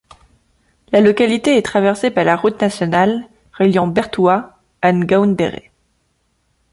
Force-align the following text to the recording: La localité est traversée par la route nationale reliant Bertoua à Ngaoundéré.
La 0.91 0.99
localité 0.99 1.57
est 1.57 1.61
traversée 1.61 2.09
par 2.09 2.23
la 2.23 2.35
route 2.35 2.59
nationale 2.59 3.27
reliant 3.53 3.85
Bertoua 3.85 4.57
à 4.81 4.93
Ngaoundéré. 4.93 5.69